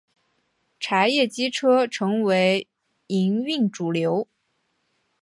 [0.79, 2.67] 柴液机车成为
[3.05, 4.27] 营运主流。